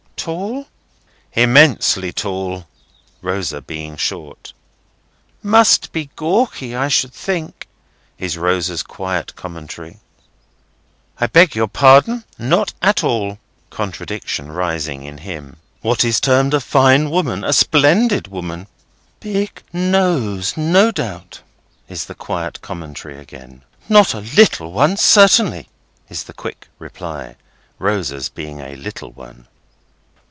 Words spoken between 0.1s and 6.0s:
"Tall?" "Immensely tall!" Rosa being short. "Must